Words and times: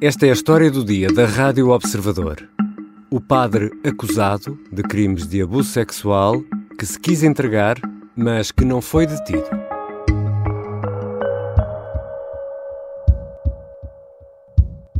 Esta 0.00 0.26
é 0.26 0.30
a 0.30 0.32
história 0.32 0.70
do 0.70 0.84
dia 0.84 1.08
da 1.12 1.26
Rádio 1.26 1.68
Observador. 1.70 2.48
O 3.10 3.20
padre 3.20 3.70
acusado 3.84 4.58
de 4.72 4.82
crimes 4.82 5.26
de 5.26 5.42
abuso 5.42 5.70
sexual 5.70 6.42
que 6.78 6.86
se 6.86 6.98
quis 6.98 7.22
entregar, 7.22 7.76
mas 8.16 8.50
que 8.50 8.64
não 8.64 8.80
foi 8.80 9.06
detido. 9.06 9.48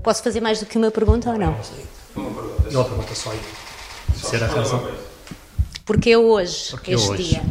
Posso 0.02 0.22
fazer 0.22 0.40
mais 0.40 0.60
do 0.60 0.66
que 0.66 0.78
uma 0.78 0.90
pergunta 0.90 1.30
ou 1.30 1.38
não? 1.38 1.56
Não, 2.72 2.84
pergunta 2.84 3.14
só 3.14 3.30
aí. 3.32 3.40
Ser 4.14 4.42
a 4.42 4.46
razão. 4.46 4.86
Porque 5.84 6.16
hoje, 6.16 6.70
Porque 6.70 6.92
este 6.92 7.10
hoje. 7.10 7.22
dia? 7.22 7.42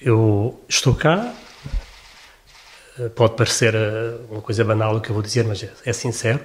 Eu 0.00 0.60
estou 0.68 0.94
cá. 0.94 1.32
Eh, 2.98 3.08
Pode 3.08 3.34
parecer 3.36 3.74
eh, 3.74 4.16
uma 4.30 4.40
coisa 4.40 4.64
banal 4.64 4.96
o 4.96 5.00
que 5.00 5.10
eu 5.10 5.14
vou 5.14 5.22
dizer, 5.22 5.44
mas 5.44 5.62
é, 5.62 5.72
é 5.84 5.92
sincero. 5.92 6.40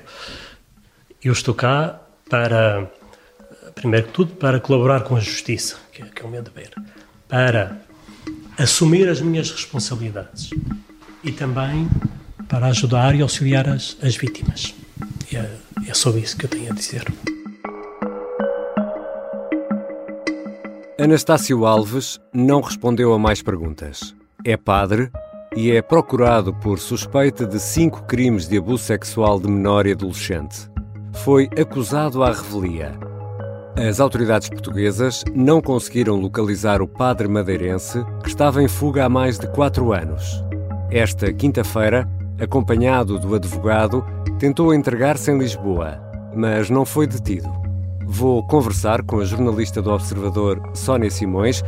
Eu 1.23 1.33
estou 1.33 1.53
cá 1.53 1.99
para, 2.29 2.89
primeiro 3.75 4.07
que 4.07 4.13
tudo, 4.13 4.33
para 4.35 4.59
colaborar 4.59 5.01
com 5.01 5.15
a 5.15 5.19
justiça, 5.19 5.77
que 5.91 6.01
é, 6.01 6.05
que 6.05 6.21
é 6.21 6.25
o 6.25 6.29
meu 6.29 6.41
dever. 6.41 6.71
Para 7.27 7.77
assumir 8.57 9.07
as 9.09 9.21
minhas 9.21 9.51
responsabilidades. 9.51 10.49
E 11.23 11.31
também 11.31 11.89
para 12.47 12.67
ajudar 12.67 13.13
e 13.15 13.21
auxiliar 13.21 13.67
as, 13.67 13.97
as 14.01 14.15
vítimas. 14.15 14.73
É, 15.33 15.89
é 15.89 15.93
só 15.93 16.09
isso 16.11 16.35
que 16.37 16.45
eu 16.45 16.49
tenho 16.49 16.71
a 16.71 16.75
dizer. 16.75 17.05
Anastácio 20.99 21.65
Alves 21.65 22.19
não 22.33 22.59
respondeu 22.59 23.13
a 23.13 23.19
mais 23.19 23.41
perguntas. 23.41 24.13
É 24.43 24.57
padre 24.57 25.11
e 25.55 25.71
é 25.71 25.81
procurado 25.81 26.53
por 26.53 26.79
suspeita 26.79 27.45
de 27.45 27.59
cinco 27.59 28.03
crimes 28.03 28.47
de 28.47 28.57
abuso 28.57 28.83
sexual 28.83 29.39
de 29.39 29.47
menor 29.47 29.85
e 29.87 29.91
adolescente. 29.91 30.69
Foi 31.13 31.49
acusado 31.59 32.23
à 32.23 32.31
revelia. 32.31 32.91
As 33.77 33.99
autoridades 33.99 34.49
portuguesas 34.49 35.23
não 35.33 35.61
conseguiram 35.61 36.15
localizar 36.15 36.81
o 36.81 36.87
padre 36.87 37.27
madeirense 37.27 38.03
que 38.21 38.29
estava 38.29 38.61
em 38.61 38.67
fuga 38.67 39.05
há 39.05 39.09
mais 39.09 39.39
de 39.39 39.47
quatro 39.47 39.93
anos. 39.93 40.43
Esta 40.91 41.31
quinta-feira, 41.31 42.07
acompanhado 42.39 43.19
do 43.19 43.35
advogado, 43.35 44.05
tentou 44.37 44.73
entregar-se 44.73 45.31
em 45.31 45.37
Lisboa, 45.37 45.99
mas 46.35 46.69
não 46.69 46.85
foi 46.85 47.07
detido. 47.07 47.49
Vou 48.05 48.45
conversar 48.45 49.03
com 49.03 49.19
a 49.19 49.25
jornalista 49.25 49.81
do 49.81 49.91
Observador, 49.91 50.61
Sónia 50.73 51.11
Simões, 51.11 51.63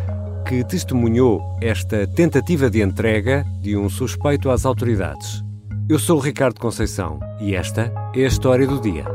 que 0.47 0.64
testemunhou 0.64 1.42
esta 1.61 2.08
tentativa 2.08 2.70
de 2.70 2.81
entrega 2.81 3.45
de 3.61 3.78
um 3.78 3.89
suspeito 3.89 4.50
às 4.50 4.66
autoridades. 4.66 5.44
Eu 5.89 6.00
sou 6.00 6.17
o 6.17 6.22
Ricardo 6.22 6.59
Conceição 6.59 7.20
e 7.39 7.56
esta 7.56 7.92
é 8.16 8.23
a 8.23 8.28
história 8.28 8.67
do 8.67 8.80
dia. 8.80 9.06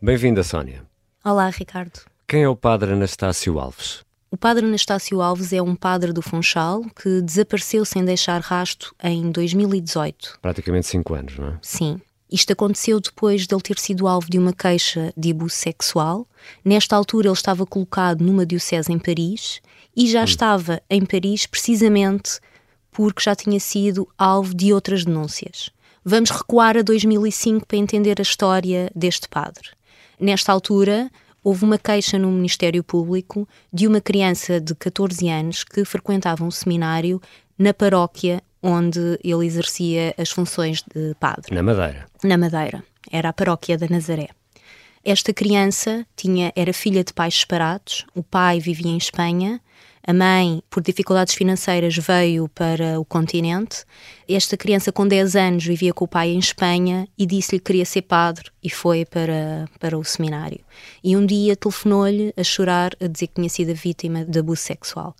Bem-vinda, 0.00 0.42
Sónia. 0.42 0.82
Olá, 1.24 1.48
Ricardo. 1.48 2.00
Quem 2.28 2.42
é 2.42 2.48
o 2.48 2.56
padre 2.56 2.92
Anastácio 2.92 3.58
Alves? 3.58 4.04
O 4.30 4.36
padre 4.36 4.66
Anastácio 4.66 5.22
Alves 5.22 5.52
é 5.52 5.62
um 5.62 5.74
padre 5.74 6.12
do 6.12 6.20
Funchal 6.20 6.82
que 7.00 7.22
desapareceu 7.22 7.84
sem 7.84 8.04
deixar 8.04 8.40
rasto 8.40 8.94
em 9.02 9.30
2018. 9.30 10.38
Praticamente 10.42 10.86
cinco 10.86 11.14
anos, 11.14 11.38
não 11.38 11.48
é? 11.48 11.58
Sim. 11.62 12.00
Isto 12.30 12.52
aconteceu 12.52 13.00
depois 13.00 13.46
de 13.46 13.54
ele 13.54 13.62
ter 13.62 13.78
sido 13.78 14.08
alvo 14.08 14.28
de 14.28 14.38
uma 14.38 14.52
queixa 14.52 15.12
de 15.16 15.30
abuso 15.30 15.54
sexual. 15.54 16.26
Nesta 16.64 16.96
altura, 16.96 17.28
ele 17.28 17.34
estava 17.34 17.64
colocado 17.64 18.22
numa 18.22 18.44
diocese 18.44 18.92
em 18.92 18.98
Paris 18.98 19.60
e 19.96 20.08
já 20.08 20.24
estava 20.24 20.82
em 20.90 21.04
Paris 21.04 21.46
precisamente 21.46 22.40
porque 22.90 23.22
já 23.22 23.34
tinha 23.34 23.60
sido 23.60 24.08
alvo 24.18 24.54
de 24.54 24.72
outras 24.72 25.04
denúncias. 25.04 25.70
Vamos 26.04 26.30
recuar 26.30 26.76
a 26.76 26.82
2005 26.82 27.66
para 27.66 27.78
entender 27.78 28.16
a 28.18 28.22
história 28.22 28.90
deste 28.94 29.28
padre. 29.28 29.70
Nesta 30.18 30.52
altura, 30.52 31.10
houve 31.44 31.64
uma 31.64 31.78
queixa 31.78 32.18
no 32.18 32.30
Ministério 32.30 32.82
Público 32.82 33.46
de 33.72 33.86
uma 33.86 34.00
criança 34.00 34.60
de 34.60 34.74
14 34.74 35.28
anos 35.28 35.62
que 35.62 35.84
frequentava 35.84 36.42
um 36.42 36.50
seminário 36.50 37.20
na 37.58 37.72
paróquia 37.72 38.42
onde 38.62 39.18
ele 39.22 39.46
exercia 39.46 40.14
as 40.18 40.30
funções 40.30 40.82
de 40.82 41.14
padre 41.20 41.54
Na 41.54 41.62
Madeira. 41.62 42.06
na 42.22 42.38
Madeira. 42.38 42.84
Era 43.10 43.28
a 43.28 43.32
paróquia 43.32 43.78
da 43.78 43.86
Nazaré. 43.88 44.28
Esta 45.04 45.32
criança 45.32 46.04
tinha, 46.16 46.52
era 46.56 46.72
filha 46.72 47.04
de 47.04 47.12
pais 47.12 47.36
separados. 47.38 48.04
O 48.14 48.24
pai 48.24 48.58
vivia 48.58 48.90
em 48.90 48.96
Espanha. 48.96 49.60
A 50.08 50.12
mãe, 50.12 50.62
por 50.70 50.82
dificuldades 50.82 51.34
financeiras, 51.34 51.96
veio 51.96 52.48
para 52.48 52.98
o 52.98 53.04
continente. 53.04 53.84
Esta 54.28 54.56
criança, 54.56 54.92
com 54.92 55.06
10 55.06 55.34
anos, 55.34 55.64
vivia 55.64 55.92
com 55.92 56.04
o 56.04 56.08
pai 56.08 56.30
em 56.30 56.38
Espanha 56.38 57.08
e 57.18 57.26
disse-lhe 57.26 57.58
que 57.58 57.66
queria 57.66 57.84
ser 57.84 58.02
padre 58.02 58.50
e 58.62 58.70
foi 58.70 59.04
para, 59.04 59.66
para 59.80 59.98
o 59.98 60.04
seminário. 60.04 60.60
E 61.02 61.16
um 61.16 61.26
dia 61.26 61.56
telefonou-lhe 61.56 62.32
a 62.36 62.44
chorar, 62.44 62.92
a 63.00 63.06
dizer 63.08 63.28
que 63.28 63.34
tinha 63.34 63.48
sido 63.48 63.74
vítima 63.74 64.24
de 64.24 64.38
abuso 64.38 64.62
sexual. 64.62 65.14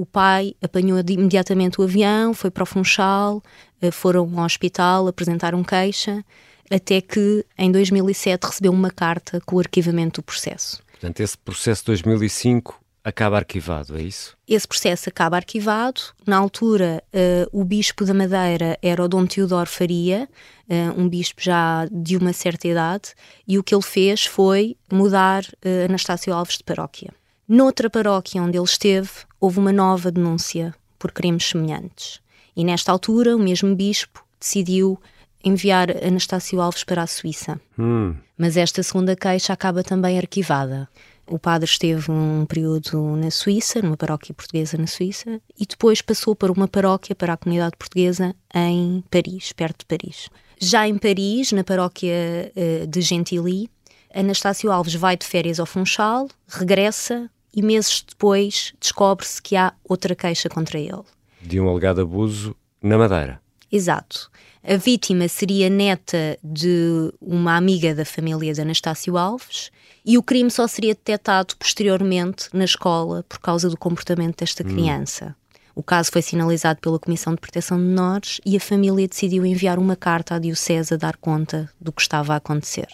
O 0.00 0.06
pai 0.06 0.54
apanhou 0.62 0.98
imediatamente 0.98 1.78
o 1.78 1.84
avião, 1.84 2.32
foi 2.32 2.50
para 2.50 2.62
o 2.62 2.66
Funchal, 2.66 3.42
eh, 3.82 3.90
foram 3.90 4.22
ao 4.38 4.46
hospital, 4.46 5.06
apresentaram 5.06 5.62
queixa, 5.62 6.24
até 6.70 7.02
que 7.02 7.44
em 7.58 7.70
2007 7.70 8.42
recebeu 8.44 8.72
uma 8.72 8.90
carta 8.90 9.42
com 9.44 9.56
o 9.56 9.58
arquivamento 9.58 10.22
do 10.22 10.24
processo. 10.24 10.82
Portanto, 10.92 11.20
esse 11.20 11.36
processo 11.36 11.82
de 11.82 11.86
2005 11.88 12.80
acaba 13.04 13.36
arquivado, 13.36 13.98
é 13.98 14.00
isso? 14.00 14.34
Esse 14.48 14.66
processo 14.66 15.10
acaba 15.10 15.36
arquivado. 15.36 16.00
Na 16.26 16.38
altura, 16.38 17.04
eh, 17.12 17.46
o 17.52 17.62
bispo 17.62 18.06
da 18.06 18.14
Madeira 18.14 18.78
era 18.80 19.04
o 19.04 19.08
Dom 19.08 19.26
Teodoro 19.26 19.68
Faria, 19.68 20.26
eh, 20.66 20.90
um 20.96 21.10
bispo 21.10 21.42
já 21.42 21.86
de 21.92 22.16
uma 22.16 22.32
certa 22.32 22.66
idade, 22.66 23.10
e 23.46 23.58
o 23.58 23.62
que 23.62 23.74
ele 23.74 23.82
fez 23.82 24.24
foi 24.24 24.78
mudar 24.90 25.44
eh, 25.60 25.84
Anastácio 25.84 26.32
Alves 26.32 26.56
de 26.56 26.64
paróquia. 26.64 27.12
Noutra 27.52 27.90
paróquia 27.90 28.40
onde 28.40 28.56
ele 28.56 28.64
esteve, 28.64 29.10
houve 29.40 29.58
uma 29.58 29.72
nova 29.72 30.12
denúncia 30.12 30.72
por 30.96 31.10
crimes 31.10 31.48
semelhantes. 31.48 32.20
E 32.54 32.62
nesta 32.62 32.92
altura, 32.92 33.34
o 33.34 33.40
mesmo 33.40 33.74
bispo 33.74 34.24
decidiu 34.38 34.96
enviar 35.42 35.90
Anastácio 36.06 36.60
Alves 36.60 36.84
para 36.84 37.02
a 37.02 37.08
Suíça. 37.08 37.60
Hum, 37.76 38.14
Mas 38.38 38.56
esta 38.56 38.84
segunda 38.84 39.16
queixa 39.16 39.52
acaba 39.52 39.82
também 39.82 40.16
arquivada. 40.16 40.88
O 41.26 41.40
padre 41.40 41.68
esteve 41.68 42.08
um 42.08 42.46
período 42.46 43.16
na 43.16 43.32
Suíça, 43.32 43.82
numa 43.82 43.96
paróquia 43.96 44.32
portuguesa 44.32 44.78
na 44.78 44.86
Suíça, 44.86 45.40
e 45.58 45.66
depois 45.66 46.00
passou 46.00 46.36
para 46.36 46.52
uma 46.52 46.68
paróquia 46.68 47.16
para 47.16 47.32
a 47.32 47.36
comunidade 47.36 47.76
portuguesa 47.76 48.32
em 48.54 49.02
Paris, 49.10 49.50
perto 49.50 49.80
de 49.80 49.86
Paris. 49.86 50.28
Já 50.56 50.86
em 50.86 50.96
Paris, 50.96 51.50
na 51.50 51.64
paróquia 51.64 52.52
eh, 52.54 52.86
de 52.86 53.00
Gentilly, 53.00 53.68
Anastácio 54.14 54.70
Alves 54.70 54.94
vai 54.94 55.16
de 55.16 55.26
férias 55.26 55.58
ao 55.58 55.66
Funchal, 55.66 56.28
regressa 56.46 57.28
e 57.54 57.62
meses 57.62 58.04
depois 58.08 58.72
descobre-se 58.80 59.40
que 59.42 59.56
há 59.56 59.72
outra 59.84 60.14
queixa 60.14 60.48
contra 60.48 60.78
ele. 60.78 61.02
de 61.42 61.58
um 61.58 61.68
alegado 61.68 62.00
abuso 62.02 62.54
na 62.82 62.98
Madeira. 62.98 63.40
Exato. 63.72 64.30
A 64.62 64.76
vítima 64.76 65.26
seria 65.28 65.70
neta 65.70 66.38
de 66.42 67.12
uma 67.20 67.56
amiga 67.56 67.94
da 67.94 68.04
família 68.04 68.52
de 68.52 68.60
Anastácio 68.60 69.16
Alves 69.16 69.70
e 70.04 70.18
o 70.18 70.22
crime 70.22 70.50
só 70.50 70.66
seria 70.66 70.94
detectado 70.94 71.56
posteriormente 71.56 72.48
na 72.52 72.64
escola 72.64 73.24
por 73.28 73.38
causa 73.38 73.70
do 73.70 73.76
comportamento 73.76 74.38
desta 74.38 74.62
criança. 74.64 75.34
O 75.74 75.82
caso 75.82 76.10
foi 76.10 76.20
sinalizado 76.20 76.80
pela 76.80 76.98
Comissão 76.98 77.34
de 77.34 77.40
Proteção 77.40 77.78
de 77.78 77.84
Menores 77.84 78.40
e 78.44 78.56
a 78.56 78.60
família 78.60 79.08
decidiu 79.08 79.46
enviar 79.46 79.78
uma 79.78 79.96
carta 79.96 80.34
à 80.34 80.38
Diocese 80.38 80.92
a 80.92 80.96
dar 80.96 81.16
conta 81.16 81.70
do 81.80 81.92
que 81.92 82.02
estava 82.02 82.34
a 82.34 82.36
acontecer. 82.36 82.88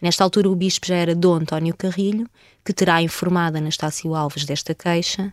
Nesta 0.00 0.24
altura, 0.24 0.48
o 0.48 0.56
bispo 0.56 0.86
já 0.86 0.96
era 0.96 1.14
Dom 1.14 1.34
António 1.36 1.74
Carrilho, 1.76 2.26
que 2.64 2.72
terá 2.72 3.02
informado 3.02 3.58
Anastácio 3.58 4.14
Alves 4.14 4.44
desta 4.44 4.74
queixa, 4.74 5.32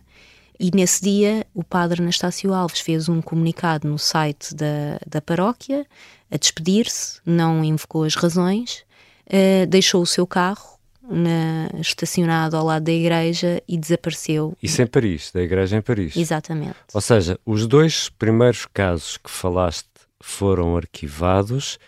e 0.60 0.70
nesse 0.74 1.02
dia 1.02 1.46
o 1.54 1.62
padre 1.62 2.02
Anastácio 2.02 2.52
Alves 2.52 2.80
fez 2.80 3.08
um 3.08 3.22
comunicado 3.22 3.88
no 3.88 3.98
site 3.98 4.54
da, 4.54 4.98
da 5.06 5.20
paróquia 5.22 5.86
a 6.30 6.36
despedir-se, 6.36 7.20
não 7.24 7.64
invocou 7.64 8.04
as 8.04 8.14
razões, 8.14 8.84
eh, 9.26 9.66
deixou 9.66 10.02
o 10.02 10.06
seu 10.06 10.26
carro 10.26 10.78
na- 11.08 11.70
estacionado 11.80 12.56
ao 12.56 12.64
lado 12.66 12.82
da 12.84 12.92
igreja 12.92 13.62
e 13.68 13.78
desapareceu. 13.78 14.54
Isso 14.62 14.82
em 14.82 14.86
Paris, 14.86 15.30
da 15.32 15.40
igreja 15.40 15.76
em 15.76 15.80
Paris. 15.80 16.16
Exatamente. 16.16 16.76
Ou 16.92 17.00
seja, 17.00 17.38
os 17.46 17.66
dois 17.66 18.10
primeiros 18.10 18.66
casos 18.66 19.16
que 19.16 19.30
falaste 19.30 19.88
foram 20.20 20.76
arquivados 20.76 21.78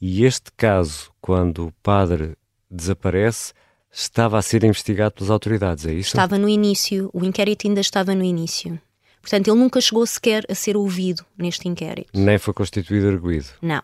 e 0.00 0.24
este 0.24 0.52
caso, 0.56 1.10
quando 1.20 1.66
o 1.66 1.72
padre 1.82 2.36
desaparece, 2.70 3.52
estava 3.90 4.38
a 4.38 4.42
ser 4.42 4.64
investigado 4.64 5.14
pelas 5.14 5.30
autoridades, 5.30 5.86
é 5.86 5.92
isso? 5.92 6.08
Estava 6.08 6.38
no 6.38 6.48
início, 6.48 7.10
o 7.12 7.24
inquérito 7.24 7.66
ainda 7.66 7.80
estava 7.80 8.14
no 8.14 8.22
início. 8.22 8.80
Portanto, 9.20 9.48
ele 9.48 9.58
nunca 9.58 9.80
chegou 9.80 10.06
sequer 10.06 10.44
a 10.48 10.54
ser 10.54 10.76
ouvido 10.76 11.24
neste 11.36 11.68
inquérito. 11.68 12.10
Nem 12.14 12.38
foi 12.38 12.54
constituído 12.54 13.08
arguído. 13.08 13.48
Não. 13.60 13.82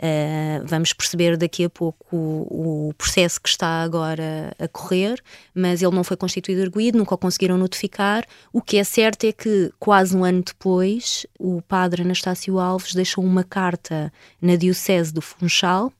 Uh, 0.00 0.64
vamos 0.64 0.94
perceber 0.94 1.36
daqui 1.36 1.62
a 1.62 1.68
pouco 1.68 2.16
o, 2.16 2.88
o, 2.88 2.94
processo 2.94 3.38
que 3.38 3.50
está 3.50 3.82
agora 3.82 4.50
a 4.58 4.66
correr, 4.66 5.22
mas 5.54 5.82
ele 5.82 5.94
não 5.94 6.02
foi 6.02 6.16
constituído 6.16 6.62
arguído, 6.62 6.96
nunca 6.96 7.14
o 7.14 7.18
conseguiram 7.18 7.58
notificar. 7.58 8.24
O 8.50 8.62
que 8.62 8.78
é 8.78 8.84
certo 8.84 9.24
é 9.24 9.32
que, 9.32 9.70
quase 9.78 10.16
um 10.16 10.24
ano 10.24 10.42
depois, 10.42 11.26
o 11.38 11.60
padre 11.60 12.00
Anastácio 12.00 12.58
Alves 12.58 12.94
deixou 12.94 13.22
uma 13.22 13.44
carta 13.44 14.10
na 14.40 14.56
Diocese 14.56 15.12
do 15.12 15.20
Funchal 15.20 15.92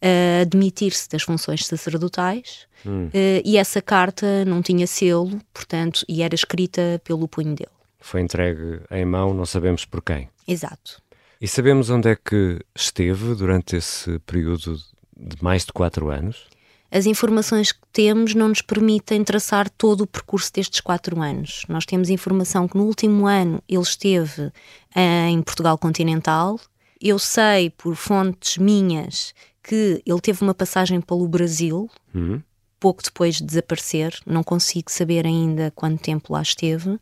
a 0.00 0.40
admitir-se 0.40 1.06
das 1.10 1.22
funções 1.22 1.66
sacerdotais 1.66 2.66
hum. 2.86 3.08
uh, 3.08 3.42
e 3.44 3.58
essa 3.58 3.82
carta 3.82 4.44
não 4.46 4.62
tinha 4.62 4.86
selo, 4.86 5.38
portanto, 5.52 6.02
e 6.08 6.22
era 6.22 6.34
escrita 6.34 6.98
pelo 7.04 7.28
punho 7.28 7.54
dele. 7.54 7.68
Foi 8.00 8.22
entregue 8.22 8.80
em 8.90 9.04
mão, 9.04 9.34
não 9.34 9.44
sabemos 9.44 9.84
por 9.84 10.02
quem. 10.02 10.30
Exato. 10.46 11.02
E 11.40 11.48
sabemos 11.48 11.90
onde 11.90 12.08
é 12.08 12.16
que 12.16 12.60
esteve 12.74 13.34
durante 13.34 13.76
esse 13.76 14.18
período 14.20 14.76
de 15.16 15.42
mais 15.42 15.64
de 15.64 15.72
quatro 15.72 16.10
anos? 16.10 16.46
As 16.90 17.06
informações 17.06 17.72
que 17.72 17.80
temos 17.92 18.34
não 18.34 18.48
nos 18.48 18.62
permitem 18.62 19.24
traçar 19.24 19.68
todo 19.68 20.02
o 20.02 20.06
percurso 20.06 20.52
destes 20.52 20.80
quatro 20.80 21.20
anos. 21.20 21.64
Nós 21.68 21.84
temos 21.84 22.08
informação 22.08 22.68
que 22.68 22.76
no 22.76 22.84
último 22.84 23.26
ano 23.26 23.60
ele 23.68 23.82
esteve 23.82 24.52
eh, 24.94 25.28
em 25.28 25.42
Portugal 25.42 25.76
continental. 25.76 26.58
Eu 27.00 27.18
sei 27.18 27.70
por 27.70 27.96
fontes 27.96 28.58
minhas 28.58 29.34
que 29.60 30.00
ele 30.06 30.20
teve 30.20 30.42
uma 30.42 30.54
passagem 30.54 31.00
pelo 31.00 31.26
Brasil, 31.26 31.90
uhum. 32.14 32.40
pouco 32.78 33.02
depois 33.02 33.36
de 33.36 33.44
desaparecer. 33.44 34.16
Não 34.24 34.44
consigo 34.44 34.88
saber 34.88 35.26
ainda 35.26 35.72
quanto 35.74 36.00
tempo 36.00 36.32
lá 36.32 36.42
esteve 36.42 37.00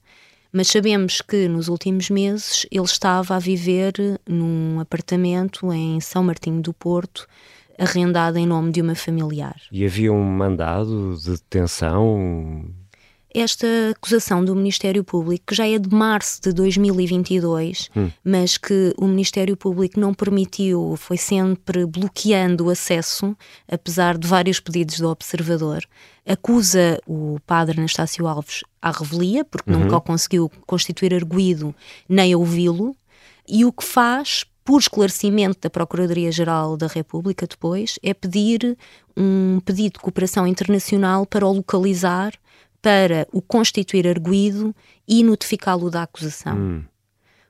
mas 0.52 0.68
sabemos 0.68 1.22
que 1.22 1.48
nos 1.48 1.68
últimos 1.68 2.10
meses 2.10 2.66
ele 2.70 2.84
estava 2.84 3.36
a 3.36 3.38
viver 3.38 3.94
num 4.28 4.78
apartamento 4.78 5.72
em 5.72 5.98
São 6.00 6.22
Martinho 6.22 6.60
do 6.60 6.74
Porto, 6.74 7.26
arrendado 7.78 8.36
em 8.36 8.46
nome 8.46 8.70
de 8.70 8.82
uma 8.82 8.94
familiar. 8.94 9.56
E 9.72 9.84
havia 9.84 10.12
um 10.12 10.22
mandado 10.22 11.16
de 11.16 11.30
detenção? 11.32 12.66
Esta 13.34 13.66
acusação 13.96 14.44
do 14.44 14.54
Ministério 14.54 15.02
Público, 15.02 15.44
que 15.46 15.54
já 15.54 15.66
é 15.66 15.78
de 15.78 15.88
março 15.94 16.42
de 16.42 16.52
2022, 16.52 17.88
hum. 17.96 18.10
mas 18.22 18.58
que 18.58 18.92
o 18.98 19.06
Ministério 19.06 19.56
Público 19.56 19.98
não 19.98 20.12
permitiu, 20.12 20.94
foi 20.98 21.16
sempre 21.16 21.86
bloqueando 21.86 22.66
o 22.66 22.70
acesso, 22.70 23.34
apesar 23.66 24.18
de 24.18 24.28
vários 24.28 24.60
pedidos 24.60 24.98
do 24.98 25.08
observador, 25.08 25.82
acusa 26.26 27.00
o 27.06 27.38
padre 27.46 27.78
Anastácio 27.78 28.26
Alves 28.26 28.62
à 28.80 28.90
revelia, 28.90 29.44
porque 29.44 29.70
uhum. 29.70 29.80
nunca 29.80 29.96
o 29.96 30.00
conseguiu 30.00 30.50
constituir 30.66 31.14
arguído 31.14 31.74
nem 32.08 32.34
ouvi-lo, 32.34 32.94
e 33.48 33.64
o 33.64 33.72
que 33.72 33.84
faz, 33.84 34.44
por 34.64 34.78
esclarecimento 34.78 35.58
da 35.60 35.70
Procuradoria-Geral 35.70 36.76
da 36.76 36.86
República 36.86 37.46
depois, 37.46 37.98
é 38.02 38.14
pedir 38.14 38.76
um 39.16 39.60
pedido 39.64 39.94
de 39.94 40.00
cooperação 40.00 40.46
internacional 40.46 41.26
para 41.26 41.46
o 41.46 41.52
localizar, 41.52 42.32
para 42.82 43.26
o 43.32 43.40
constituir 43.40 44.06
arguído 44.08 44.74
e 45.06 45.22
notificá-lo 45.22 45.88
da 45.88 46.02
acusação. 46.02 46.56
Hum. 46.56 46.82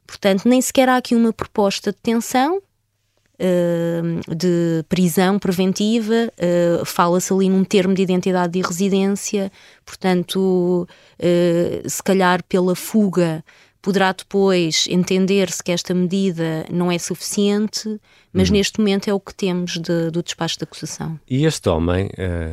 Portanto, 0.07 0.47
nem 0.47 0.61
sequer 0.61 0.91
há 0.91 0.99
aqui 0.99 1.15
uma 1.15 1.33
proposta 1.33 1.91
de 1.91 1.97
detenção, 1.97 2.59
uh, 2.59 4.35
de 4.35 4.85
prisão 4.89 5.39
preventiva, 5.39 6.31
uh, 6.37 6.85
fala-se 6.85 7.33
ali 7.33 7.49
num 7.49 7.65
termo 7.65 7.95
de 7.95 8.03
identidade 8.03 8.53
de 8.53 8.61
residência, 8.61 9.51
portanto, 9.85 10.87
uh, 11.19 11.89
se 11.89 12.03
calhar 12.03 12.43
pela 12.45 12.75
fuga 12.75 13.45
poderá 13.81 14.13
depois 14.13 14.87
entender-se 14.89 15.61
que 15.61 15.73
esta 15.73 15.93
medida 15.93 16.65
não 16.71 16.93
é 16.93 16.99
suficiente, 16.99 18.01
mas 18.33 18.49
uhum. 18.49 18.55
neste 18.55 18.79
momento 18.79 19.09
é 19.09 19.15
o 19.15 19.19
que 19.19 19.35
temos 19.35 19.73
de, 19.73 20.09
do 20.13 20.23
despacho 20.23 20.57
de 20.57 20.63
acusação. 20.63 21.19
E 21.29 21.45
este 21.45 21.69
homem, 21.69 22.09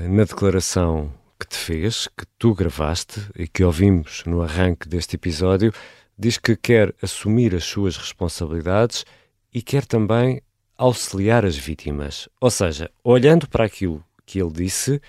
na 0.10 0.24
declaração 0.24 1.12
que 1.40 1.48
te 1.48 1.56
fez, 1.56 2.08
que 2.08 2.26
tu 2.38 2.54
gravaste 2.54 3.22
e 3.36 3.48
que 3.48 3.64
ouvimos 3.64 4.24
no 4.26 4.42
arranque 4.42 4.90
deste 4.90 5.16
episódio, 5.16 5.74
diz 6.18 6.38
que 6.38 6.56
quer 6.56 6.94
assumir 7.02 7.56
as 7.56 7.64
suas 7.64 7.96
responsabilidades 7.96 9.06
e 9.54 9.62
quer 9.62 9.86
também 9.86 10.42
auxiliar 10.78 11.46
as 11.46 11.56
vítimas. 11.56 12.28
Ou 12.42 12.52
seja, 12.52 12.92
olhando 13.04 13.48
para 13.48 13.66
aquilo 13.66 14.04
que 14.26 14.40
ele 14.40 14.52
disse, 14.52 15.02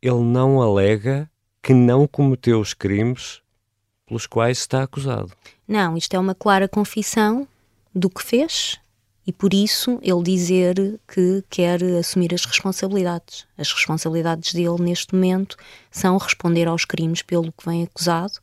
ele 0.00 0.22
não 0.22 0.60
alega 0.60 1.30
que 1.62 1.74
não 1.74 2.06
cometeu 2.06 2.58
os 2.58 2.74
crimes 2.74 3.42
pelos 4.06 4.26
quais 4.26 4.58
está 4.58 4.82
acusado. 4.82 5.32
Não, 5.68 5.96
isto 5.96 6.14
é 6.14 6.18
uma 6.18 6.34
clara 6.34 6.66
confissão 6.66 7.46
do 7.94 8.10
que 8.10 8.22
fez 8.22 8.81
e 9.26 9.32
por 9.32 9.54
isso 9.54 9.98
ele 10.02 10.22
dizer 10.22 11.00
que 11.06 11.44
quer 11.48 11.82
assumir 11.98 12.34
as 12.34 12.44
responsabilidades. 12.44 13.46
As 13.56 13.72
responsabilidades 13.72 14.52
dele 14.52 14.80
neste 14.80 15.14
momento 15.14 15.56
são 15.90 16.16
responder 16.16 16.66
aos 16.66 16.84
crimes 16.84 17.22
pelo 17.22 17.52
que 17.52 17.64
vem 17.64 17.84
acusado, 17.84 18.34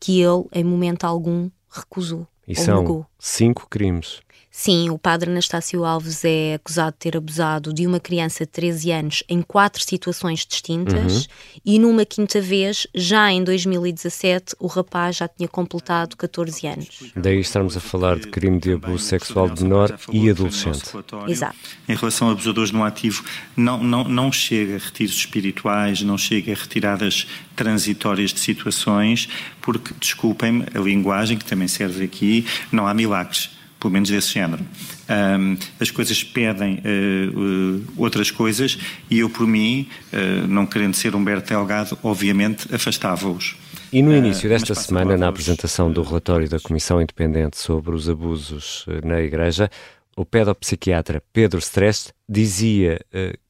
que 0.00 0.20
ele 0.20 0.44
em 0.52 0.64
momento 0.64 1.04
algum 1.04 1.50
recusou. 1.70 2.26
E 2.46 2.54
são 2.54 2.80
negou. 2.80 3.06
cinco 3.18 3.68
crimes. 3.68 4.20
Sim, 4.56 4.88
o 4.88 4.96
padre 4.96 5.28
Anastácio 5.28 5.84
Alves 5.84 6.24
é 6.24 6.54
acusado 6.54 6.92
de 6.92 6.98
ter 6.98 7.16
abusado 7.16 7.74
de 7.74 7.88
uma 7.88 7.98
criança 7.98 8.46
de 8.46 8.52
13 8.52 8.92
anos 8.92 9.24
em 9.28 9.42
quatro 9.42 9.82
situações 9.82 10.46
distintas 10.46 11.16
uhum. 11.16 11.60
e 11.64 11.78
numa 11.80 12.04
quinta 12.04 12.40
vez, 12.40 12.86
já 12.94 13.32
em 13.32 13.42
2017, 13.42 14.54
o 14.60 14.68
rapaz 14.68 15.16
já 15.16 15.26
tinha 15.26 15.48
completado 15.48 16.16
14 16.16 16.68
anos. 16.68 17.12
Daí 17.16 17.40
estamos 17.40 17.76
a 17.76 17.80
falar 17.80 18.16
de 18.16 18.28
crime 18.28 18.60
de 18.60 18.74
abuso 18.74 19.04
sexual 19.04 19.50
de 19.50 19.64
menor 19.64 19.98
e 20.12 20.30
adolescente. 20.30 20.88
Exato. 21.26 21.56
Em 21.88 21.96
relação 21.96 22.28
a 22.28 22.32
abusadores 22.32 22.70
no 22.70 22.84
ativo, 22.84 23.24
não, 23.56 23.82
não, 23.82 24.04
não 24.04 24.30
chega 24.30 24.76
a 24.76 24.78
retiros 24.78 25.16
espirituais, 25.16 26.00
não 26.02 26.16
chega 26.16 26.52
a 26.52 26.54
retiradas 26.54 27.26
transitórias 27.56 28.32
de 28.32 28.38
situações, 28.38 29.28
porque, 29.60 29.92
desculpem-me, 29.98 30.64
a 30.72 30.78
linguagem 30.78 31.36
que 31.36 31.44
também 31.44 31.66
serve 31.66 32.04
aqui, 32.04 32.46
não 32.70 32.86
há 32.86 32.94
milagres 32.94 33.50
pelo 33.84 33.92
menos 33.92 34.08
desse 34.08 34.32
género. 34.32 34.64
Um, 35.10 35.58
as 35.78 35.90
coisas 35.90 36.24
pedem 36.24 36.76
uh, 36.76 37.38
uh, 37.38 37.84
outras 37.98 38.30
coisas 38.30 38.78
e 39.10 39.18
eu, 39.18 39.28
por 39.28 39.46
mim, 39.46 39.86
uh, 40.10 40.46
não 40.46 40.64
querendo 40.64 40.94
ser 40.94 41.14
Humberto 41.14 41.50
Delgado, 41.50 41.98
obviamente 42.02 42.74
afastava-os. 42.74 43.56
E 43.92 44.00
no 44.00 44.16
início 44.16 44.48
desta 44.48 44.74
semana, 44.74 45.18
na 45.18 45.28
apresentação 45.28 45.92
do 45.92 46.02
relatório 46.02 46.48
da 46.48 46.58
Comissão 46.58 47.00
Independente 47.00 47.58
sobre 47.58 47.94
os 47.94 48.08
abusos 48.08 48.86
na 49.04 49.20
Igreja, 49.20 49.70
o 50.16 50.24
pedopsiquiatra 50.24 51.22
Pedro 51.32 51.58
Stress 51.58 52.10
dizia 52.28 52.98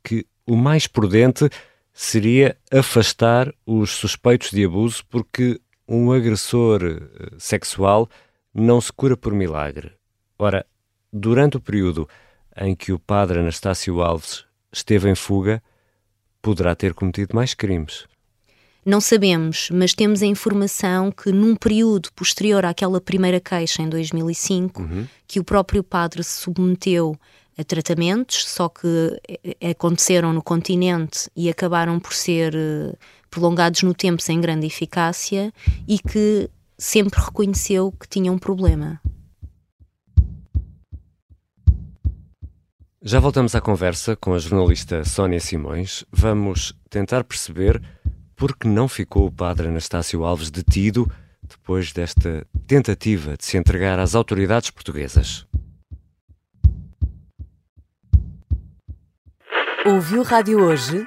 que 0.02 0.26
o 0.46 0.56
mais 0.56 0.86
prudente 0.86 1.48
seria 1.94 2.56
afastar 2.70 3.54
os 3.64 3.92
suspeitos 3.92 4.50
de 4.50 4.64
abuso 4.64 5.02
porque 5.08 5.60
um 5.88 6.12
agressor 6.12 6.82
sexual 7.38 8.10
não 8.53 8.82
se 8.82 8.93
cura 8.93 9.17
por 9.17 9.32
milagre. 9.32 9.93
Ora, 10.44 10.67
durante 11.10 11.56
o 11.56 11.60
período 11.60 12.06
em 12.55 12.77
que 12.77 12.93
o 12.93 12.98
padre 12.98 13.39
Anastácio 13.39 14.03
Alves 14.03 14.44
esteve 14.70 15.08
em 15.08 15.15
fuga, 15.15 15.63
poderá 16.43 16.74
ter 16.74 16.93
cometido 16.93 17.34
mais 17.34 17.55
crimes. 17.55 18.05
Não 18.84 19.01
sabemos, 19.01 19.70
mas 19.72 19.94
temos 19.94 20.22
a 20.22 20.27
informação 20.27 21.10
que 21.10 21.32
num 21.32 21.56
período 21.56 22.13
posterior 22.13 22.67
àquela 22.67 23.01
primeira 23.01 23.41
queixa 23.41 23.81
em 23.81 23.89
2005, 23.89 24.82
uhum. 24.82 25.06
que 25.27 25.41
o 25.41 25.44
próprio 25.44 25.82
padre 25.82 26.22
se 26.22 26.43
submeteu 26.43 27.17
a 27.56 27.65
tratamentos, 27.65 28.46
só 28.46 28.69
que 28.69 29.19
aconteceram 29.70 30.34
no 30.34 30.43
continente 30.43 31.31
e 31.34 31.48
acabaram 31.48 31.98
por 31.98 32.13
ser 32.13 32.55
eh, 32.55 32.93
prolongados 33.31 33.82
no 33.82 33.94
tempo 33.94 34.20
sem 34.20 34.39
grande 34.43 34.67
eficácia 34.67 35.51
e 35.89 35.98
que 35.98 36.51
sempre 36.77 37.19
reconheceu 37.19 37.91
que 37.93 38.06
tinha 38.06 38.31
um 38.31 38.39
problema. 38.39 39.01
Já 43.06 43.20
voltamos 43.20 43.55
à 43.55 43.61
conversa 43.61 44.17
com 44.17 44.32
a 44.32 44.39
jornalista 44.39 45.05
Sónia 45.05 45.39
Simões. 45.39 46.06
Vamos 46.11 46.73
tentar 46.89 47.23
perceber 47.23 47.79
por 48.34 48.56
que 48.56 48.67
não 48.67 48.89
ficou 48.89 49.27
o 49.27 49.31
padre 49.31 49.69
Anastácio 49.69 50.25
Alves 50.25 50.51
detido 50.51 51.06
depois 51.43 51.93
desta 51.93 52.46
tentativa 52.67 53.37
de 53.37 53.44
se 53.44 53.58
entregar 53.58 53.99
às 53.99 54.15
autoridades 54.15 54.70
portuguesas. 54.70 55.46
Ouviu 59.84 60.23
Rádio 60.23 60.63
Hoje? 60.63 61.06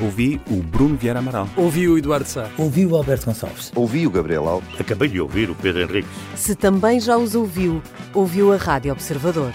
Ouvi 0.00 0.40
o 0.50 0.56
Bruno 0.56 0.96
Vieira 0.96 1.18
Amaral. 1.18 1.48
Ouvi 1.56 1.88
o 1.88 1.98
Eduardo 1.98 2.28
Sá. 2.28 2.50
Ouvi 2.56 2.86
o 2.86 2.96
Alberto 2.96 3.26
Gonçalves. 3.26 3.72
Ouvi 3.74 4.06
o 4.06 4.10
Gabriel 4.10 4.48
Alves. 4.48 4.80
Acabei 4.80 5.08
de 5.08 5.20
ouvir 5.20 5.50
o 5.50 5.54
Pedro 5.54 5.82
Henriques. 5.82 6.10
Se 6.36 6.54
também 6.54 7.00
já 7.00 7.16
os 7.16 7.34
ouviu, 7.34 7.82
ouviu 8.14 8.52
a 8.52 8.56
Rádio 8.56 8.92
Observador. 8.92 9.52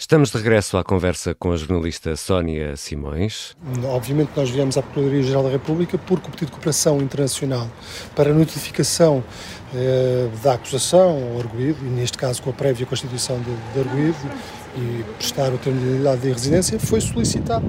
Estamos 0.00 0.30
de 0.30 0.38
regresso 0.38 0.78
à 0.78 0.84
conversa 0.84 1.34
com 1.34 1.52
a 1.52 1.56
jornalista 1.56 2.16
Sónia 2.16 2.76
Simões. 2.76 3.54
Obviamente 3.84 4.30
nós 4.34 4.48
viemos 4.48 4.78
à 4.78 4.82
Procuradoria-Geral 4.82 5.42
da 5.42 5.50
República 5.50 5.98
porque 5.98 6.28
o 6.28 6.30
pedido 6.30 6.46
de 6.46 6.52
cooperação 6.52 7.02
internacional 7.02 7.68
para 8.16 8.32
notificação 8.32 9.22
eh, 9.74 10.30
da 10.42 10.54
acusação 10.54 11.32
ao 11.32 11.40
arguído, 11.40 11.84
e 11.84 11.90
neste 11.90 12.16
caso 12.16 12.40
com 12.42 12.48
a 12.48 12.52
prévia 12.54 12.86
constituição 12.86 13.38
de, 13.40 13.54
de 13.74 13.80
arguído 13.86 14.16
e 14.76 15.04
prestar 15.16 15.52
o 15.52 15.58
termo 15.58 15.80
de 15.80 16.00
idade 16.00 16.22
de 16.22 16.32
residência, 16.32 16.78
foi 16.78 17.00
solicitado 17.00 17.64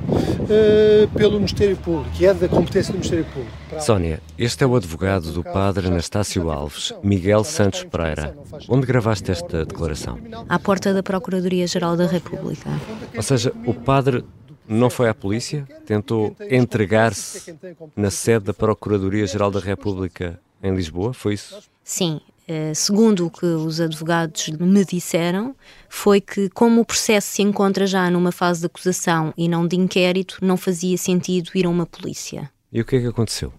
eh, 0.49 1.07
pelo 1.15 1.35
Ministério 1.35 1.77
Público, 1.77 2.09
que 2.15 2.25
é 2.25 2.33
da 2.33 2.47
competência 2.47 2.91
do 2.91 2.97
Ministério 2.97 3.25
Público. 3.25 3.51
Sónia, 3.79 4.21
este 4.37 4.63
é 4.63 4.67
o 4.67 4.75
advogado 4.75 5.31
do 5.31 5.43
padre 5.43 5.87
Anastácio 5.87 6.49
Alves, 6.49 6.93
Miguel 7.03 7.43
Santos 7.43 7.83
Pereira. 7.83 8.35
Onde 8.67 8.85
gravaste 8.85 9.31
esta 9.31 9.65
declaração? 9.65 10.17
À 10.47 10.59
porta 10.59 10.93
da 10.93 11.03
Procuradoria-Geral 11.03 11.95
da 11.95 12.05
República. 12.05 12.69
Ou 13.15 13.23
seja, 13.23 13.53
o 13.65 13.73
padre 13.73 14.23
não 14.67 14.89
foi 14.89 15.09
à 15.09 15.13
polícia? 15.13 15.67
Tentou 15.85 16.35
entregar-se 16.49 17.55
na 17.95 18.11
sede 18.11 18.45
da 18.45 18.53
Procuradoria-Geral 18.53 19.49
da 19.49 19.59
República 19.59 20.39
em 20.61 20.75
Lisboa? 20.75 21.13
Foi 21.13 21.33
isso? 21.33 21.57
Sim. 21.83 22.21
Uh, 22.49 22.73
segundo 22.73 23.27
o 23.27 23.29
que 23.29 23.45
os 23.45 23.79
advogados 23.79 24.49
me 24.59 24.83
disseram, 24.83 25.55
foi 25.87 26.19
que, 26.19 26.49
como 26.49 26.81
o 26.81 26.85
processo 26.85 27.27
se 27.27 27.43
encontra 27.43 27.85
já 27.85 28.09
numa 28.09 28.31
fase 28.31 28.61
de 28.61 28.65
acusação 28.65 29.31
e 29.37 29.47
não 29.47 29.67
de 29.67 29.75
inquérito, 29.75 30.39
não 30.41 30.57
fazia 30.57 30.97
sentido 30.97 31.51
ir 31.53 31.67
a 31.67 31.69
uma 31.69 31.85
polícia. 31.85 32.49
E 32.73 32.81
o 32.81 32.85
que 32.85 32.95
é 32.95 33.01
que 33.01 33.05
aconteceu? 33.05 33.53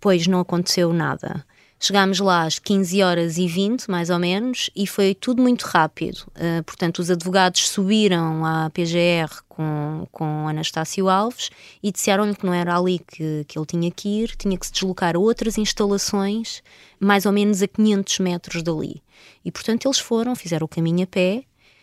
Pois 0.00 0.28
não 0.28 0.38
aconteceu 0.38 0.92
nada. 0.92 1.44
Chegámos 1.84 2.20
lá 2.20 2.44
às 2.44 2.60
15 2.60 3.02
horas 3.02 3.38
e 3.38 3.48
20, 3.48 3.90
mais 3.90 4.08
ou 4.08 4.16
menos, 4.16 4.70
e 4.72 4.86
foi 4.86 5.16
tudo 5.16 5.42
muito 5.42 5.62
rápido. 5.62 6.18
Uh, 6.28 6.62
portanto, 6.62 7.00
os 7.00 7.10
advogados 7.10 7.68
subiram 7.68 8.46
à 8.46 8.70
PGR 8.70 9.42
com, 9.48 10.06
com 10.12 10.46
Anastácio 10.46 11.08
Alves 11.08 11.50
e 11.82 11.90
disseram-lhe 11.90 12.36
que 12.36 12.46
não 12.46 12.54
era 12.54 12.78
ali 12.78 13.00
que, 13.00 13.44
que 13.48 13.58
ele 13.58 13.66
tinha 13.66 13.90
que 13.90 14.08
ir, 14.08 14.36
tinha 14.36 14.56
que 14.56 14.64
se 14.64 14.72
deslocar 14.72 15.16
a 15.16 15.18
outras 15.18 15.58
instalações, 15.58 16.62
mais 17.00 17.26
ou 17.26 17.32
menos 17.32 17.60
a 17.62 17.66
500 17.66 18.18
metros 18.20 18.62
dali. 18.62 19.02
E, 19.44 19.50
portanto, 19.50 19.88
eles 19.88 19.98
foram, 19.98 20.36
fizeram 20.36 20.66
o 20.66 20.68
caminho 20.68 21.02
a 21.02 21.06
pé, 21.08 21.42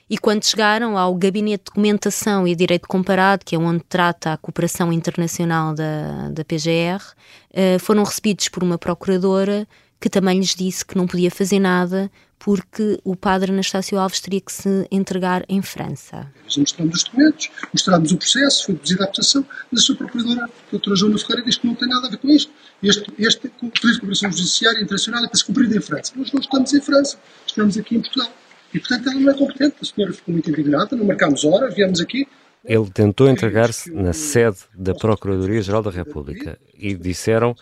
e 0.09 0.17
quando 0.17 0.45
chegaram 0.45 0.97
ao 0.97 1.13
Gabinete 1.13 1.65
de 1.65 1.65
Documentação 1.65 2.47
e 2.47 2.55
Direito 2.55 2.87
Comparado, 2.87 3.43
que 3.43 3.53
é 3.53 3.59
onde 3.59 3.83
trata 3.83 4.31
a 4.31 4.37
cooperação 4.37 4.93
internacional 4.93 5.75
da, 5.75 6.29
da 6.29 6.45
PGR, 6.45 7.03
uh, 7.03 7.79
foram 7.79 8.03
recebidos 8.03 8.47
por 8.47 8.63
uma 8.63 8.77
procuradora 8.77 9.67
que 9.99 10.09
também 10.09 10.39
lhes 10.39 10.55
disse 10.55 10.85
que 10.85 10.95
não 10.95 11.05
podia 11.05 11.29
fazer 11.29 11.59
nada 11.59 12.09
porque 12.39 12.97
o 13.03 13.17
padre 13.17 13.51
Anastácio 13.51 13.99
Alves 13.99 14.21
teria 14.21 14.39
que 14.39 14.51
se 14.51 14.87
entregar 14.89 15.43
em 15.49 15.61
França. 15.61 16.31
Nós 16.45 16.57
mostramos 16.57 16.95
os 16.95 17.03
documentos, 17.03 17.51
mostramos 17.73 18.11
o 18.13 18.17
processo, 18.17 18.65
foi 18.65 18.75
deduzida 18.75 19.03
a 19.03 19.07
acusação, 19.07 19.45
mas 19.69 19.81
a 19.81 19.85
sua 19.85 19.95
procuradora, 19.95 20.45
a 20.45 20.49
doutora 20.71 20.95
Joana 20.95 21.17
Ferreira, 21.17 21.43
diz 21.43 21.57
que 21.57 21.67
não 21.67 21.75
tem 21.75 21.89
nada 21.89 22.07
a 22.07 22.09
ver 22.09 22.17
com 22.17 22.29
isto. 22.29 22.49
Este, 22.81 23.13
este 23.19 23.49
pedido 23.49 23.73
de 23.73 23.99
cooperação 23.99 24.31
judiciária 24.31 24.79
internacional 24.79 25.25
é 25.25 25.27
para 25.27 25.37
se 25.37 25.45
cumprir 25.45 25.75
em 25.75 25.81
França. 25.81 26.13
Nós 26.15 26.31
não 26.31 26.39
estamos 26.39 26.73
em 26.73 26.81
França, 26.81 27.19
estamos 27.45 27.77
aqui 27.77 27.97
em 27.97 28.01
Portugal. 28.01 28.31
E, 28.73 28.79
portanto, 28.79 29.09
ela 29.09 29.19
não 29.19 29.31
é 29.31 29.37
competente. 29.37 29.75
A 29.81 29.85
senhora 29.85 30.13
ficou 30.13 30.31
muito 30.31 30.49
indignada, 30.49 30.95
não 30.95 31.05
marcámos 31.05 31.43
horas, 31.43 31.75
viemos 31.75 31.99
aqui. 31.99 32.25
Ele 32.63 32.89
tentou 32.89 33.27
entregar-se 33.27 33.91
na 33.91 34.13
sede 34.13 34.59
da 34.73 34.93
Procuradoria-Geral 34.93 35.81
da 35.81 35.91
República 35.91 36.57
e 36.77 36.93
disseram 36.93 37.55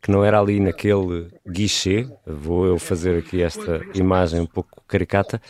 que 0.00 0.10
não 0.10 0.24
era 0.24 0.38
ali 0.38 0.60
naquele 0.60 1.28
guichê, 1.46 2.06
vou 2.26 2.66
eu 2.66 2.78
fazer 2.78 3.18
aqui 3.18 3.42
esta 3.42 3.80
imagem 3.94 4.40
um 4.40 4.46
pouco 4.46 4.82
caricata, 4.86 5.40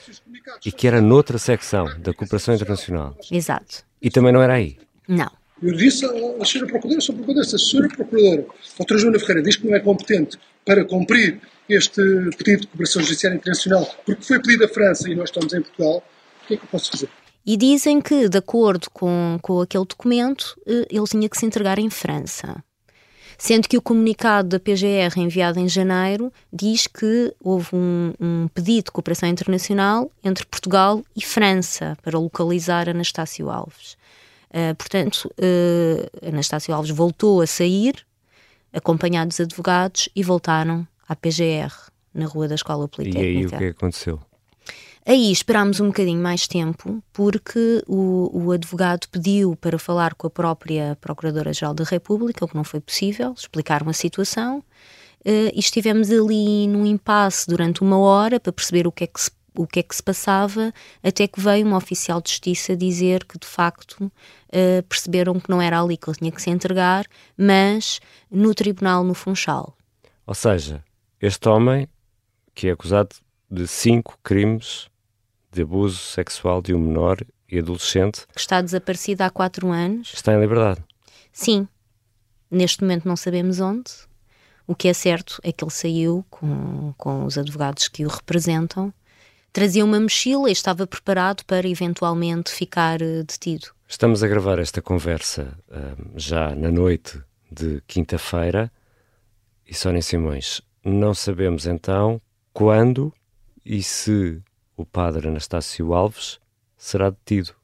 e 0.64 0.70
que 0.70 0.86
era 0.86 1.00
noutra 1.00 1.38
secção 1.38 1.86
da 1.98 2.12
cooperação 2.12 2.54
internacional. 2.54 3.16
Exato. 3.30 3.84
E 4.00 4.10
também 4.10 4.32
não 4.32 4.42
era 4.42 4.54
aí? 4.54 4.78
Não. 5.08 5.30
Eu 5.62 5.72
disse 5.74 6.04
à 6.04 6.44
senhora 6.44 6.70
Procuradora, 6.70 7.00
Sra. 7.00 7.14
Procuradora, 7.14 7.46
se 7.46 7.56
a 7.56 7.58
senhora 7.58 7.88
Procuradora, 7.88 8.42
a 8.42 8.76
doutora 8.78 9.00
Joana 9.00 9.18
Ferreira, 9.18 9.42
diz 9.42 9.56
que 9.56 9.66
não 9.66 9.74
é 9.74 9.80
competente 9.80 10.38
para 10.64 10.84
cumprir 10.84 11.40
este 11.68 12.02
pedido 12.36 12.62
de 12.62 12.66
cooperação 12.68 13.02
judiciária 13.02 13.36
internacional, 13.36 13.88
porque 14.04 14.22
foi 14.22 14.40
pedido 14.40 14.64
à 14.64 14.68
França 14.68 15.08
e 15.08 15.14
nós 15.14 15.30
estamos 15.30 15.52
em 15.52 15.62
Portugal, 15.62 16.04
o 16.44 16.46
que 16.46 16.54
é 16.54 16.56
que 16.56 16.64
eu 16.64 16.68
posso 16.68 16.90
fazer? 16.90 17.08
E 17.46 17.56
dizem 17.56 18.00
que, 18.00 18.28
de 18.28 18.38
acordo 18.38 18.88
com, 18.90 19.38
com 19.42 19.60
aquele 19.60 19.84
documento, 19.84 20.58
eh, 20.66 20.86
ele 20.90 21.04
tinha 21.06 21.28
que 21.28 21.36
se 21.36 21.44
entregar 21.44 21.78
em 21.78 21.90
França 21.90 22.62
sendo 23.38 23.68
que 23.68 23.76
o 23.76 23.82
comunicado 23.82 24.48
da 24.48 24.60
PGR 24.60 25.18
enviado 25.18 25.58
em 25.58 25.68
janeiro 25.68 26.32
diz 26.52 26.86
que 26.86 27.34
houve 27.40 27.68
um, 27.72 28.12
um, 28.20 28.48
pedido 28.48 28.86
de 28.86 28.90
cooperação 28.90 29.28
internacional 29.28 30.10
entre 30.22 30.44
Portugal 30.46 31.02
e 31.16 31.24
França 31.24 31.96
para 32.02 32.18
localizar 32.18 32.88
Anastácio 32.88 33.50
Alves. 33.50 33.96
Uh, 34.50 34.74
portanto, 34.76 35.30
uh, 35.38 36.28
Anastácio 36.28 36.72
Alves 36.72 36.90
voltou 36.90 37.40
a 37.40 37.46
sair, 37.46 37.94
acompanhado 38.72 39.28
dos 39.28 39.40
advogados, 39.40 40.08
e 40.14 40.22
voltaram 40.22 40.86
à 41.08 41.16
PGR, 41.16 41.74
na 42.12 42.26
rua 42.26 42.46
da 42.46 42.54
Escola 42.54 42.86
Politécnica. 42.86 43.26
E 43.26 43.36
aí 43.38 43.46
o 43.46 43.58
que 43.58 43.76
aconteceu? 43.76 44.20
Aí 45.06 45.30
esperámos 45.30 45.80
um 45.80 45.88
bocadinho 45.88 46.22
mais 46.22 46.48
tempo, 46.48 47.02
porque 47.12 47.82
o, 47.86 48.30
o 48.32 48.52
advogado 48.52 49.06
pediu 49.10 49.54
para 49.54 49.78
falar 49.78 50.14
com 50.14 50.26
a 50.26 50.30
própria 50.30 50.96
Procuradora-Geral 50.98 51.74
da 51.74 51.84
República, 51.84 52.44
o 52.44 52.48
que 52.48 52.54
não 52.56 52.64
foi 52.64 52.80
possível, 52.80 53.34
explicaram 53.36 53.88
a 53.90 53.92
situação, 53.92 54.58
uh, 54.58 55.52
e 55.52 55.58
estivemos 55.58 56.10
ali 56.10 56.66
num 56.66 56.86
impasse 56.86 57.46
durante 57.46 57.82
uma 57.82 57.98
hora 57.98 58.40
para 58.40 58.52
perceber 58.52 58.86
o 58.86 58.92
que 58.92 59.04
é 59.04 59.06
que 59.06 59.20
se 59.20 59.30
o 59.56 59.66
que 59.66 59.78
é 59.78 59.82
que 59.82 59.94
se 59.94 60.02
passava, 60.02 60.72
até 61.00 61.28
que 61.28 61.40
veio 61.40 61.64
um 61.64 61.76
oficial 61.76 62.20
de 62.20 62.30
justiça 62.30 62.76
dizer 62.76 63.24
que 63.24 63.38
de 63.38 63.46
facto 63.46 64.00
uh, 64.02 64.82
perceberam 64.88 65.38
que 65.38 65.48
não 65.48 65.62
era 65.62 65.80
ali 65.80 65.96
que 65.96 66.08
ele 66.10 66.16
tinha 66.16 66.32
que 66.32 66.42
se 66.42 66.50
entregar, 66.50 67.06
mas 67.36 68.00
no 68.28 68.52
tribunal 68.52 69.04
no 69.04 69.14
Funchal. 69.14 69.76
Ou 70.26 70.34
seja, 70.34 70.82
este 71.20 71.48
homem, 71.48 71.88
que 72.52 72.66
é 72.66 72.72
acusado 72.72 73.14
de 73.48 73.68
cinco 73.68 74.18
crimes 74.24 74.88
de 75.54 75.62
abuso 75.62 75.98
sexual 75.98 76.60
de 76.60 76.74
um 76.74 76.78
menor 76.78 77.18
e 77.48 77.58
adolescente. 77.58 78.26
Que 78.32 78.40
está 78.40 78.60
desaparecido 78.60 79.22
há 79.22 79.30
quatro 79.30 79.68
anos. 79.68 80.12
Está 80.12 80.34
em 80.34 80.40
liberdade. 80.40 80.82
Sim. 81.32 81.68
Neste 82.50 82.82
momento 82.82 83.06
não 83.06 83.16
sabemos 83.16 83.60
onde. 83.60 83.90
O 84.66 84.74
que 84.74 84.88
é 84.88 84.92
certo 84.92 85.40
é 85.42 85.52
que 85.52 85.62
ele 85.62 85.70
saiu 85.70 86.24
com, 86.30 86.94
com 86.96 87.24
os 87.24 87.36
advogados 87.36 87.88
que 87.88 88.04
o 88.04 88.08
representam, 88.08 88.92
trazia 89.52 89.84
uma 89.84 90.00
mochila 90.00 90.48
e 90.48 90.52
estava 90.52 90.86
preparado 90.86 91.44
para 91.44 91.68
eventualmente 91.68 92.50
ficar 92.50 93.00
uh, 93.00 93.24
detido. 93.24 93.68
Estamos 93.86 94.22
a 94.22 94.28
gravar 94.28 94.58
esta 94.58 94.80
conversa 94.80 95.56
uh, 95.68 96.18
já 96.18 96.54
na 96.54 96.70
noite 96.70 97.20
de 97.50 97.82
quinta-feira 97.86 98.72
e 99.66 99.74
Sónia 99.74 100.02
Simões, 100.02 100.60
não 100.84 101.14
sabemos 101.14 101.66
então 101.66 102.20
quando 102.52 103.12
e 103.64 103.82
se 103.82 104.42
o 104.76 104.84
padre 104.84 105.28
Anastácio 105.28 105.92
Alves 105.92 106.38
será 106.76 107.10
detido. 107.10 107.54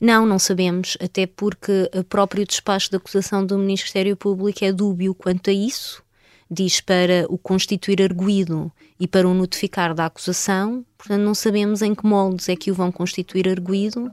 Não, 0.00 0.24
não 0.24 0.38
sabemos, 0.38 0.96
até 1.00 1.26
porque 1.26 1.90
o 1.92 2.04
próprio 2.04 2.46
despacho 2.46 2.90
de 2.90 2.96
acusação 2.96 3.44
do 3.44 3.58
Ministério 3.58 4.16
Público 4.16 4.64
é 4.64 4.72
dúbio 4.72 5.12
quanto 5.14 5.50
a 5.50 5.52
isso. 5.52 6.02
Diz 6.50 6.80
para 6.80 7.26
o 7.28 7.36
constituir 7.36 8.00
arguído 8.00 8.72
e 8.98 9.06
para 9.06 9.28
o 9.28 9.34
notificar 9.34 9.94
da 9.94 10.06
acusação, 10.06 10.84
portanto, 10.96 11.20
não 11.20 11.34
sabemos 11.34 11.82
em 11.82 11.94
que 11.94 12.06
moldes 12.06 12.48
é 12.48 12.56
que 12.56 12.70
o 12.70 12.74
vão 12.74 12.92
constituir 12.92 13.48
arguído 13.48 14.10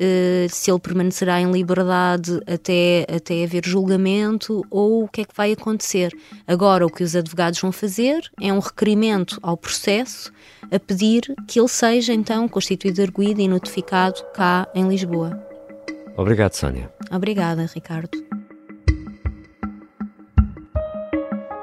uh, 0.00 0.48
se 0.48 0.70
ele 0.70 0.80
permanecerá 0.80 1.40
em 1.40 1.50
liberdade 1.50 2.40
até, 2.46 3.06
até 3.14 3.44
haver 3.44 3.64
julgamento 3.64 4.64
ou 4.70 5.04
o 5.04 5.08
que 5.08 5.20
é 5.20 5.24
que 5.24 5.36
vai 5.36 5.52
acontecer. 5.52 6.16
Agora, 6.46 6.86
o 6.86 6.90
que 6.90 7.04
os 7.04 7.14
advogados 7.14 7.60
vão 7.60 7.70
fazer 7.70 8.30
é 8.40 8.52
um 8.52 8.58
requerimento 8.58 9.38
ao 9.42 9.56
processo 9.56 10.32
a 10.70 10.78
pedir 10.78 11.22
que 11.46 11.58
ele 11.58 11.68
seja 11.68 12.12
então 12.12 12.48
constituído 12.48 13.02
arguído 13.02 13.40
e 13.40 13.48
notificado 13.48 14.22
cá 14.34 14.66
em 14.74 14.88
Lisboa. 14.88 15.38
Obrigado, 16.16 16.54
Sónia. 16.54 16.90
Obrigada, 17.10 17.68
Ricardo. 17.72 18.10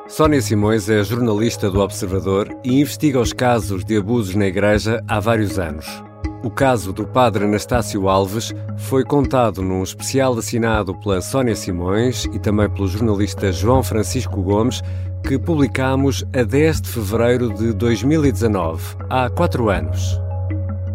Sónia 0.07 0.41
Simões 0.41 0.89
é 0.89 1.03
jornalista 1.03 1.69
do 1.69 1.81
Observador 1.81 2.49
e 2.63 2.79
investiga 2.79 3.19
os 3.19 3.33
casos 3.33 3.83
de 3.83 3.97
abusos 3.97 4.35
na 4.35 4.47
Igreja 4.47 5.03
há 5.07 5.19
vários 5.19 5.59
anos. 5.59 6.06
O 6.43 6.51
caso 6.51 6.93
do 6.93 7.05
padre 7.05 7.45
Anastácio 7.45 8.07
Alves 8.07 8.53
foi 8.77 9.03
contado 9.03 9.61
num 9.61 9.81
especial 9.81 10.37
assinado 10.37 10.93
pela 10.99 11.19
Sónia 11.19 11.55
Simões 11.55 12.25
e 12.25 12.37
também 12.37 12.69
pelo 12.69 12.87
jornalista 12.87 13.51
João 13.51 13.81
Francisco 13.81 14.41
Gomes, 14.43 14.81
que 15.23 15.39
publicamos 15.39 16.23
a 16.33 16.43
10 16.43 16.81
de 16.81 16.89
fevereiro 16.89 17.53
de 17.53 17.73
2019, 17.73 18.97
há 19.09 19.29
quatro 19.29 19.69
anos. 19.69 20.21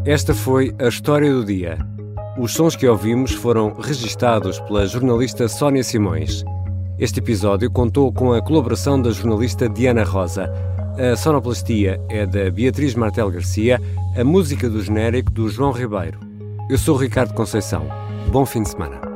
Esta 0.05 0.33
foi 0.33 0.75
a 0.79 0.89
história 0.89 1.33
do 1.33 1.45
dia. 1.45 1.77
Os 2.39 2.55
sons 2.55 2.75
que 2.77 2.89
ouvimos 2.89 3.33
foram 3.33 3.75
registados 3.75 4.59
pela 4.61 4.87
jornalista 4.87 5.49
Sónia 5.49 5.83
Simões. 5.83 6.45
Este 6.99 7.19
episódio 7.19 7.71
contou 7.71 8.13
com 8.13 8.33
a 8.33 8.41
colaboração 8.41 9.01
da 9.01 9.11
jornalista 9.11 9.69
Diana 9.69 10.05
Rosa. 10.05 10.51
A 10.99 11.17
sonoplastia 11.17 11.99
é 12.11 12.27
da 12.27 12.51
Beatriz 12.51 12.95
Martel 12.95 13.31
Garcia, 13.31 13.81
a 14.15 14.23
música 14.23 14.69
do 14.69 14.83
genérico 14.83 15.31
do 15.31 15.49
João 15.49 15.73
Ribeiro. 15.73 16.21
Eu 16.69 16.77
sou 16.77 16.97
Ricardo 16.97 17.33
Conceição. 17.33 17.87
Bom 18.31 18.45
fim 18.45 18.63
de 18.63 18.69
semana. 18.69 19.12